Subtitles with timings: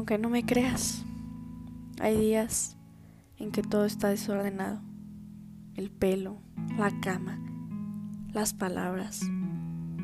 [0.00, 1.04] Aunque no me creas,
[2.00, 2.78] hay días
[3.36, 4.80] en que todo está desordenado.
[5.74, 6.38] El pelo,
[6.78, 7.38] la cama,
[8.32, 9.20] las palabras,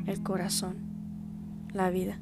[0.05, 0.75] el corazón,
[1.73, 2.19] la vida.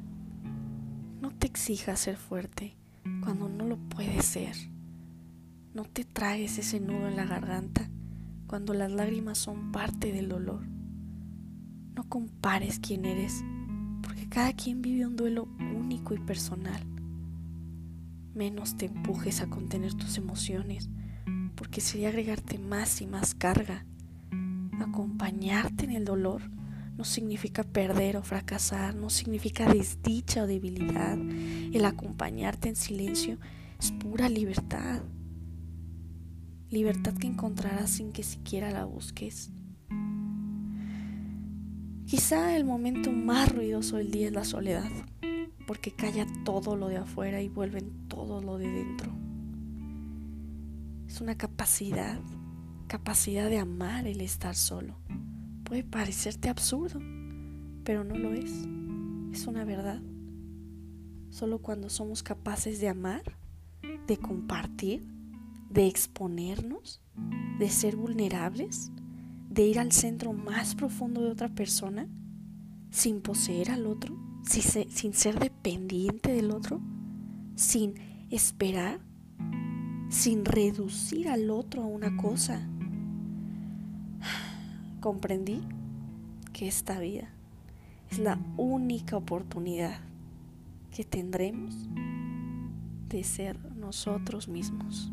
[1.20, 2.78] No te exijas ser fuerte
[3.22, 4.56] cuando no lo puedes ser.
[5.74, 7.90] No te traes ese nudo en la garganta
[8.46, 10.66] cuando las lágrimas son parte del dolor.
[11.94, 13.44] No compares quién eres,
[14.02, 16.95] porque cada quien vive un duelo único y personal.
[18.36, 20.88] Menos te empujes a contener tus emociones,
[21.56, 23.84] porque sería agregarte más y más carga.
[24.80, 26.42] Acompañarte en el dolor
[26.96, 31.18] no significa perder o fracasar, no significa desdicha o debilidad.
[31.18, 33.38] El acompañarte en silencio
[33.80, 35.02] es pura libertad
[36.70, 39.50] libertad que encontrarás sin que siquiera la busques.
[42.06, 44.90] Quizá el momento más ruidoso del día es la soledad,
[45.66, 49.12] porque calla todo lo de afuera y vuelve en todo lo de dentro.
[51.06, 52.20] Es una capacidad,
[52.86, 54.96] capacidad de amar el estar solo.
[55.64, 57.00] Puede parecerte absurdo,
[57.84, 58.52] pero no lo es.
[59.32, 60.00] Es una verdad.
[61.30, 63.22] Solo cuando somos capaces de amar,
[64.06, 65.06] de compartir,
[65.70, 67.00] de exponernos,
[67.58, 68.92] de ser vulnerables,
[69.50, 72.08] de ir al centro más profundo de otra persona
[72.90, 76.80] sin poseer al otro, sin ser dependiente del otro,
[77.56, 77.94] sin
[78.30, 79.00] esperar,
[80.08, 82.66] sin reducir al otro a una cosa.
[85.00, 85.60] Comprendí
[86.52, 87.28] que esta vida
[88.10, 90.00] es la única oportunidad
[90.90, 91.74] que tendremos
[93.08, 95.12] de ser nosotros mismos.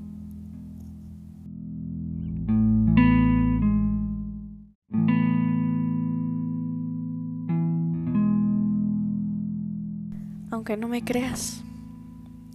[10.63, 11.61] Aunque no me creas,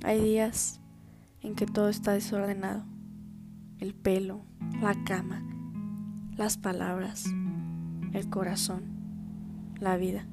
[0.03, 0.81] hay días
[1.42, 2.87] en que todo está desordenado.
[3.81, 4.47] El pelo,
[4.81, 5.43] la cama,
[6.34, 7.27] las palabras,
[8.15, 8.84] el corazón,
[9.78, 10.25] la vida.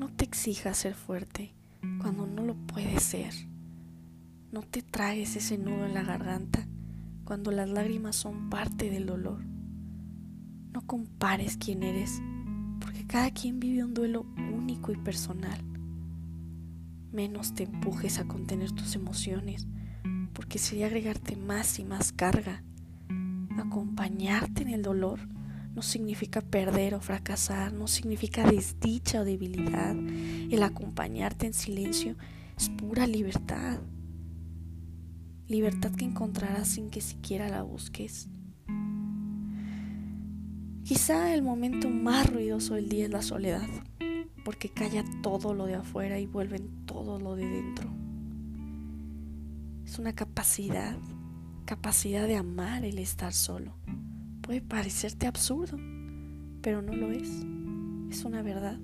[0.00, 1.54] No te exijas ser fuerte
[2.00, 3.32] cuando no lo puedes ser.
[4.50, 6.66] No te traes ese nudo en la garganta
[7.22, 9.44] cuando las lágrimas son parte del dolor.
[10.72, 12.20] No compares quién eres,
[12.80, 15.77] porque cada quien vive un duelo único y personal
[17.12, 19.66] menos te empujes a contener tus emociones,
[20.32, 22.62] porque sería agregarte más y más carga.
[23.58, 25.20] Acompañarte en el dolor
[25.74, 29.96] no significa perder o fracasar, no significa desdicha o debilidad.
[29.96, 32.16] El acompañarte en silencio
[32.56, 33.80] es pura libertad.
[35.46, 38.28] Libertad que encontrarás sin que siquiera la busques.
[40.84, 43.68] Quizá el momento más ruidoso del día es la soledad
[44.48, 47.86] porque calla todo lo de afuera y vuelve todo lo de dentro.
[49.84, 50.96] Es una capacidad,
[51.66, 53.74] capacidad de amar el estar solo.
[54.40, 55.76] Puede parecerte absurdo,
[56.62, 57.28] pero no lo es.
[58.10, 58.80] Es una verdad.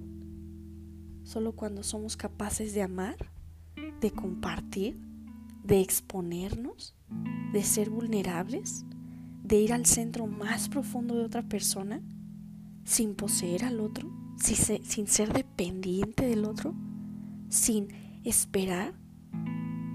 [1.23, 3.17] Solo cuando somos capaces de amar,
[4.03, 5.01] de compartir,
[5.63, 6.95] de exponernos,
[7.55, 8.85] de ser vulnerables,
[9.43, 12.03] de ir al centro más profundo de otra persona,
[12.85, 16.75] sin poseer al otro, sin ser dependiente del otro,
[17.49, 17.89] sin
[18.25, 18.95] esperar,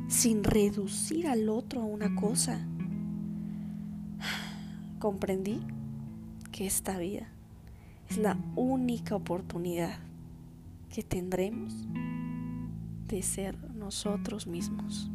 [0.08, 2.68] sin reducir al otro a una cosa.
[5.00, 5.60] Comprendí
[6.52, 7.28] que esta vida
[8.10, 10.00] es la única oportunidad
[10.90, 11.74] que tendremos
[13.08, 15.12] de ser nosotros mismos.